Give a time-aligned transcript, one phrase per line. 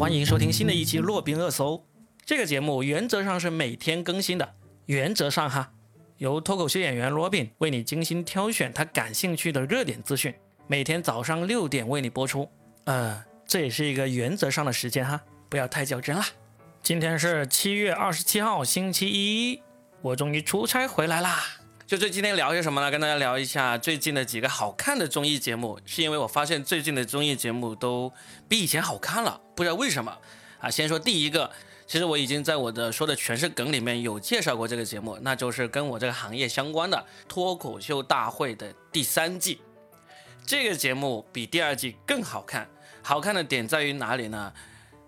[0.00, 1.74] 欢迎收听新的一期《洛宾热搜》。
[2.24, 4.54] 这个节目原则上是每天更新的，
[4.86, 5.70] 原则上哈，
[6.16, 10.34] 由脱口秀演员罗宾为你精心挑选他感兴趣的热点资讯，
[10.66, 12.48] 每天早上六点为你播出。
[12.84, 16.24] 呃，这也是一个原则上的时间哈，不要太较真啦。
[16.82, 19.60] 今天是七月二十七号，星期一，
[20.00, 21.59] 我终于出差回来啦。
[21.90, 22.88] 就是今天聊些什么呢？
[22.88, 28.12] 跟大家聊一下最近的几个好看的综艺节目，是因为我发现最近的综艺节目都
[28.48, 30.16] 比以前好看了，不知道为什么
[30.60, 30.70] 啊。
[30.70, 31.50] 先说第一个，
[31.88, 36.96] 其实我已经在我的说的全是梗里面有介绍过这个节目，那就是跟我这个行业相关的
[37.28, 39.60] 《脱口秀大会》的第三季。
[40.46, 42.68] 这个节目比第二季更好看，
[43.02, 44.52] 好看的点在于哪里呢？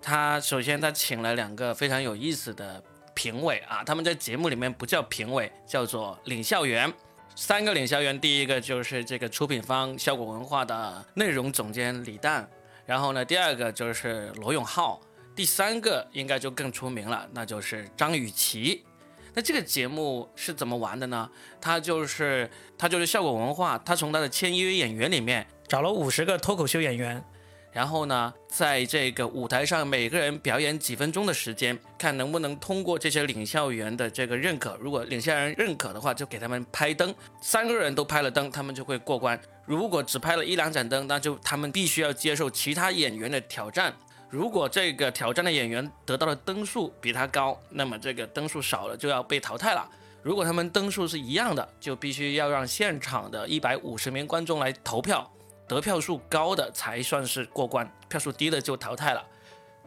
[0.00, 2.82] 他首先他请了两个非常有意思的。
[3.14, 6.92] 评委啊，他们在节目里面不叫评委，叫做领笑员。
[7.34, 12.46] 三个领笑员，第一个就是这个出品方效果文化的内容总监李诞，
[12.84, 15.00] 然后呢，第二个就是罗永浩，
[15.34, 18.84] 第三个应该就更出名了，那就是张雨绮。
[19.32, 21.30] 那这个节目是怎么玩的呢？
[21.58, 27.24] 他就是他就是效果文化，他从他的签约演员里面找了五十个脱口秀演员。
[27.72, 34.76] 然后呢，在这个舞台上，每个人表演几分钟的时间，看能不能通过这些领笑员的这个认可。
[34.78, 37.14] 如果领笑员认可的话，就给他们拍灯。
[37.40, 39.40] 三个人都拍了灯，他们就会过关。
[39.64, 43.94] 如果只拍了一两盏灯，那就他们必须要接受其他演员的挑战。
[44.28, 49.88] 如果这个挑战的演员得到的灯数比他高，那么这个灯数少了就要被淘汰了。
[50.22, 55.30] 如果他们灯数是一样的，就必须要让现场的一百五十名观众来投票。
[55.72, 59.24] 得票数高的才算是过关，票数低的就淘汰了，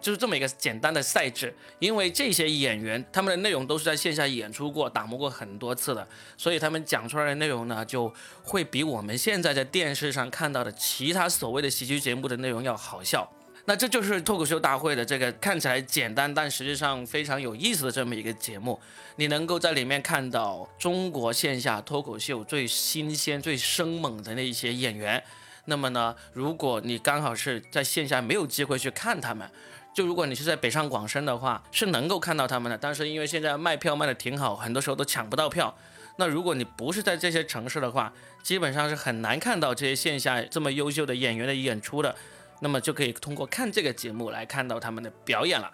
[0.02, 1.54] 就是这么一个简单的赛制。
[1.80, 8.12] 因为这些演员他们的内容都是在线下演出过、打磨过很多次的，所以他们讲出来的内容呢，就
[8.44, 13.30] 会比我们现在在电视上看到的其他所谓的喜剧节目的内容要好笑。
[13.68, 18.80] 那这就是脱口秀大会的这个看起来简单，但实际上非常有意思的这么一个节目。
[19.16, 25.24] 你能够在里面看到中国线下脱口秀最新鲜、最生猛的那一些演员。
[25.66, 29.50] 那么呢，如果你刚好是在线下没有机会去看他们，
[29.94, 32.78] 就如果你是在北上广深的话，是能够看到他们的。
[32.78, 35.76] 但是因为现在卖票卖的挺好，很多时候都抢不到票。
[36.18, 42.16] 那如果你不是在这些城市的话，基本上是很难看到这些线下这么优秀的演员的演出的。
[42.62, 45.70] 那么就可以通过看这个节目来看到他们的表演了。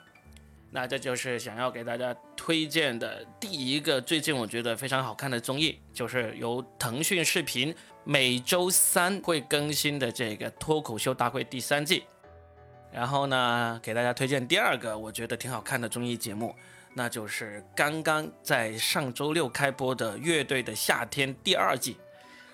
[0.74, 12.06] 那这就是想要给大家推荐的第一个最近我觉得非常好看的综艺，就是由腾讯视频每周三会更新的这个脱口秀大会第三季。
[12.90, 16.56] 然后呢，给大家推荐第二个我觉得挺好看的综艺节目，
[16.94, 21.98] 那就是刚刚在上周六开播的《乐队的夏天》第二季。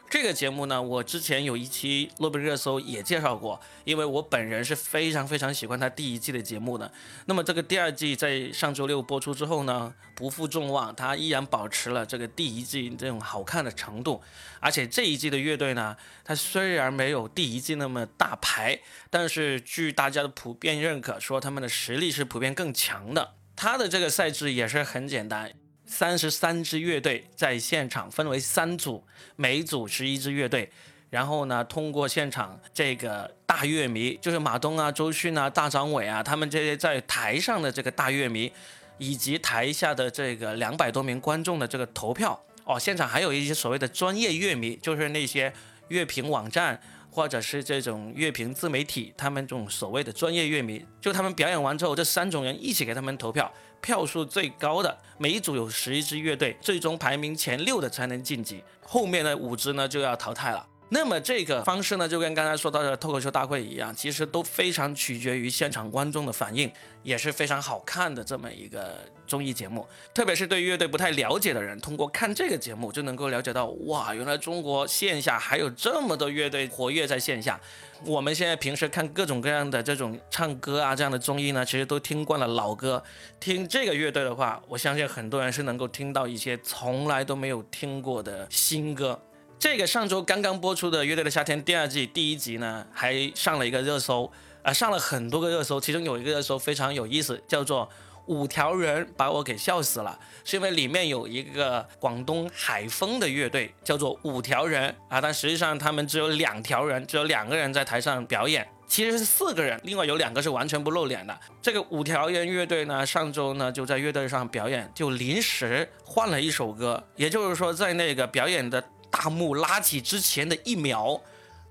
[0.09, 6.89] 这个节目呢，我之前有一期诺贝尔热搜也介绍过，因为我本人是非常非常喜欢他第一季的节目的。
[7.25, 14.23] 那么这个第二季在上周六播出之后呢，不负众望，它依然保持了这个第一季这种好看的程度。
[14.61, 18.79] 而且这一季的乐队呢，它虽然没有第一季那么大牌，
[19.09, 23.33] 但是据大家的普遍认可，说他们的实力是普遍更强的。
[23.57, 25.51] 它的这个赛制也是很简单。
[25.87, 29.01] 三十三支乐队在现场分为三组，
[29.37, 30.69] 每组十一支乐队，
[31.09, 38.51] 然后呢，通过现场这个大乐迷，就是马东啊、周迅啊、大张伟啊，他们这些在台上的这个大乐迷，
[38.97, 45.51] 以及台下的这个两百多名观众的这个投票哦，现场还有一些所谓的专业乐迷，就是那些
[45.87, 53.51] 乐评网站或者是这种乐评自媒体，他们这种所谓的专业乐迷，就他们表演完之后，这三种人一起给他们投票。
[53.81, 60.65] 票数最高的每一组有十一支乐队，最终排名前六的才能晋级，后面的五支呢就要淘汰了。
[60.89, 66.71] 那么这个方式呢，就跟刚才说到的脱口秀大会一样，其实都非常取决于现场观众的反应，
[67.03, 69.85] 也是非常好看的这么一个综艺节目。
[70.13, 77.59] 特别是对乐队不太了解的人，通过看这个节目就能够了解到，哇，原来中国线下还有这么多乐队活跃在线下。
[78.05, 83.03] 我们现在平时看各种各样的这种唱歌啊这样的综艺呢，其实都听惯了老歌，
[83.41, 89.19] 听这个乐队的话，我相信很多人是能够听到一些从来都没有听过的新歌。
[89.59, 94.31] 这个上周刚刚播出的《乐队的夏天》第二季第一集呢，还上了一个热搜，
[94.61, 97.89] 啊，上了很多个热搜，其中有一个热搜非常有意思，叫做
[98.27, 111.35] “五条人把我给笑死了”，是因为里面有一个广东海丰的乐队叫做五条人啊，但实际上他们只有两条人，只有两个人在台上表演，其实是四个人，另外有两个是完全不露脸的。
[111.63, 118.83] 这个五条人乐队呢，上周呢就在乐队上表演，就临时换了一首歌，也就是说在那个表演的。
[119.17, 121.19] 大幕拉起之前的一秒，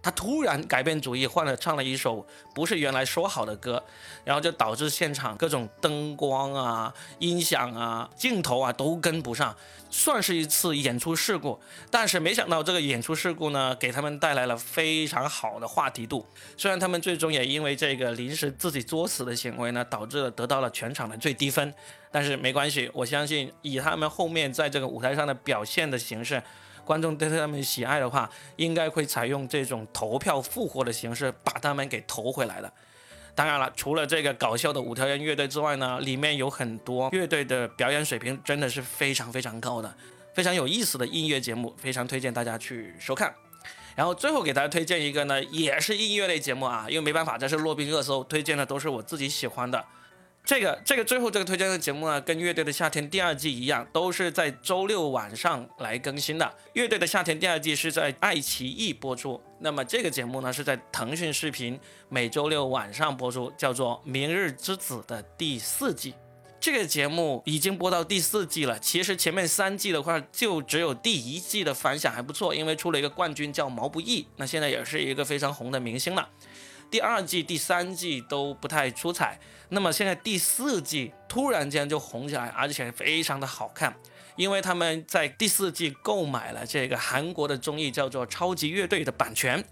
[0.02, 3.80] 他突然改变主意，换了唱了一首不是原来说好的歌，
[4.24, 9.54] 然后就导致现场各种灯光啊、音响啊、镜头啊都跟不上，
[9.90, 11.60] 算是一次演出事故。
[11.88, 16.26] 但是没想到这个演出事故呢，给他们带来了非常好的话题度。
[16.56, 21.72] 虽然他们最终也因为这个临时自己作死的行为呢，导致了得到了全场的最低分，
[22.10, 26.42] 但是没关系，我相信以他们后面在这个舞台上的表现的形式。
[26.86, 32.72] 观众对他们喜爱的话，应该会采用这种投票复活的形式把他们给投回来的。
[33.34, 39.94] 当然了，除了这个搞笑的五条人乐队之外呢，里面有很多乐队的表演水平真的是非常非常高的，
[40.32, 43.34] 非常有意思的音乐节目，非常推荐大家去收看。
[43.94, 49.84] 然后最后给大家推荐一个呢，也是音乐类节目啊，因为没办法，这是洛宾热搜，推荐的都是我自己喜欢的。
[50.46, 56.46] 这个这个最后这个推荐的节目呢，跟《乐队的夏天》第二季一样，都是在周六晚上来更新的。
[56.74, 61.76] 《乐队的夏天》第二季是在爱奇艺播出，那么这个节目呢是在腾讯视频
[62.08, 66.14] 每周六晚上播出，叫做《明日之子》的第四季。
[66.60, 76.28] 这个节目已经播到第四季了，其实前面三季的话，就只有第一季的反响还不错，因为出了一个冠军叫毛不易，那现在也是一个非常红的明星了。
[76.90, 79.38] 第二季、第三季都不太出彩，
[79.70, 83.96] 那么现在第四季突然间就红起来，而且非常的好看，
[84.36, 89.64] 因为他们在第四季购买了这个韩国的综艺叫做《超级乐队》的版权，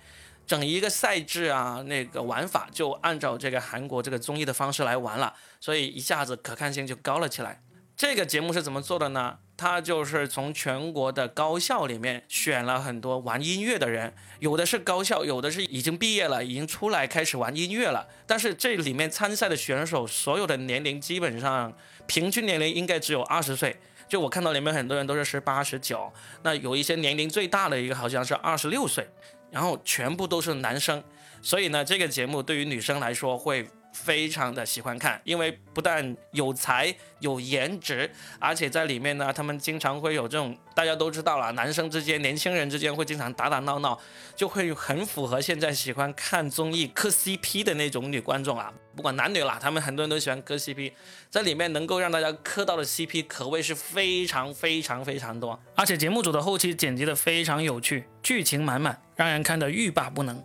[0.47, 7.63] 整一个赛制啊，那个玩法就按照这个韩国这个综艺的方式来玩了，所以一下子可看性就高了起来。
[7.97, 9.39] 这个节目是怎么做的呢？
[9.57, 18.07] 他就是从全国的高校里面选了很多玩音乐的人，有的是高校，有的是已经毕业了，已经出来开始玩音乐了。
[18.27, 21.73] 但是这里面参赛的选手，所有的年龄基本上
[22.07, 23.77] 平均年龄应该只有二十岁。
[24.09, 26.13] 就我看到里面很多人都是十八、十九，
[26.43, 29.09] 那有一些年龄最大的一个好像是二十六岁，
[29.51, 31.03] 然后全部都是男生。
[31.41, 33.69] 所以呢，这个节目对于女生来说会。
[33.95, 43.99] 非常的喜欢看，因为不但有才有颜值，而且在里面呢，他们经常会有这种大家都知道了，男生之间、年轻人之间会经常打打闹闹，
[44.35, 48.73] 就会很符合现在喜欢看综艺磕 CP 的那种女观众啊。
[48.97, 50.93] 不管男女啦，他们很多人都喜欢磕 CP，
[51.31, 60.45] 在里面能够让大家磕到的 CP 可谓是非常非常非常多，而且节目组的后期剪辑的非常有趣，剧情满满，让人看得欲罢不能。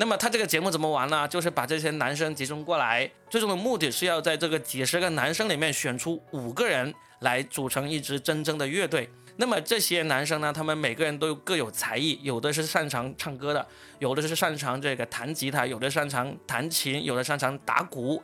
[0.00, 1.26] 那么他这个节目怎么玩呢？
[1.26, 9.10] 就是把这些男生集中过来，最终的目的是要在这个几十个男生里面选出五个人来组成一支真正的乐队。
[9.38, 13.66] 那么这些男生呢，他们每个人都各有才艺，有的是擅长唱歌的，
[13.98, 18.22] 有的是擅长这个弹吉他，有的擅长弹琴，有的擅长打鼓。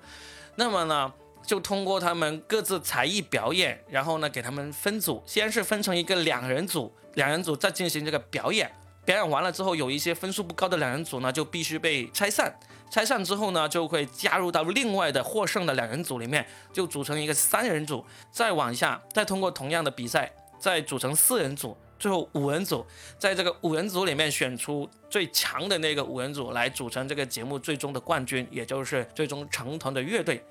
[0.54, 1.12] 那么呢，
[1.44, 8.70] 就通过他们各自才艺表演，然后呢给他们分组，先是分成一个两人组，两人组再进行这个表演。
[9.04, 12.54] 表演完了之后，有一些分数不高的两人组呢，就必须被拆散。
[12.90, 18.04] 拆散之后呢，就会加入到另外的获胜的两人组里面，就组成一个三人组。
[18.30, 22.86] 再往下，再通过同样的比赛，再组成四人组，最后五人组。
[23.18, 30.44] 在这个五人组里面选出最强的那个五人组来组成这个节目最终的冠军，也就是最终成团的乐队。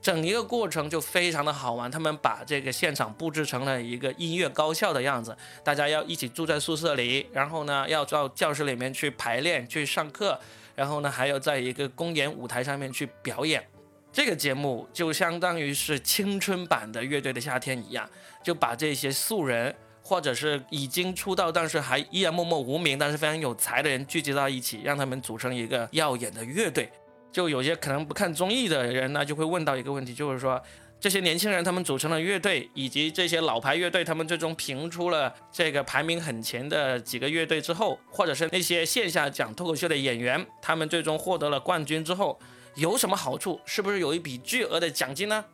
[0.00, 10.38] 整一个过程就非常的好玩，他们把这个现场布置成了一个音乐高校的样子，大家要一起住在宿舍里，然后呢要到教室里面去排练、去上课，
[10.76, 13.66] 然后呢还要在一个公演舞台上面去表演。
[14.12, 18.08] 这个节目就相当于是青春版的《乐队的夏天》一样，
[18.42, 26.90] 就把这些素人或者是已经出道但是还依然默默无名但是非常有才的人聚集到一起，让他们组成一个耀眼的乐队。
[27.30, 30.60] 就有些可能不看综艺的人呢，就会问到一个问题，就是说
[31.00, 42.36] 这些年轻人他们组成了乐队，以及这些老牌乐队他们最终评出了这个排名很前的几个乐队之后，或者是那些线下讲脱口秀的演员，他们最终获得了冠军之后，
[42.74, 43.60] 有什么好处？
[43.64, 45.44] 是不是有一笔巨额的奖金呢？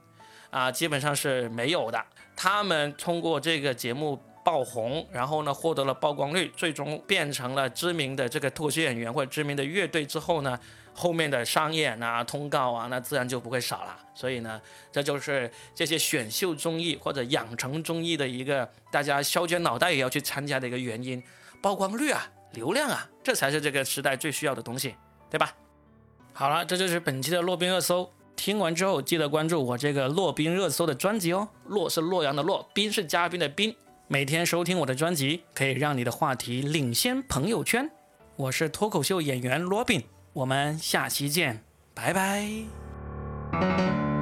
[0.49, 2.03] 啊，基本上是没有的。
[2.35, 10.59] 他们通过这个节目爆红，然后呢获得了曝光率，最终变成了知名的这个脱口秀演员或者知名的乐队之后呢？
[10.95, 13.99] 后面的商演啊、通告啊，那自然就不会少了。
[14.15, 14.61] 所以呢，
[14.93, 21.23] 这就是这些选秀综艺或者养成综艺的一个大家削尖脑袋也要去参加的一个原因，
[21.61, 24.95] 曝光率啊、流量啊，这才是这个时代最需要的东西，
[25.29, 25.53] 对吧？
[26.33, 28.11] 好了，这就是本期的洛宾热搜。
[28.37, 31.49] 听完之后记得关注我这个洛宾热搜的专辑哦。
[31.67, 33.75] 洛是洛阳的洛，宾是嘉宾的宾。
[34.07, 37.89] 每天收听我的专辑，可以让你的话题领先朋友圈。
[38.37, 40.03] 我是脱口秀演员罗宾。
[40.35, 41.65] 我们下期见，
[41.95, 44.14] 拜拜。